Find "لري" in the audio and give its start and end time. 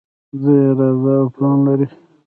1.67-1.87